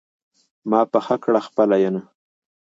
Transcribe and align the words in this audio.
ما 0.69 0.81
پخه 0.93 1.15
کړه 1.23 1.39
خپله 1.47 1.75
ينه 1.83 2.01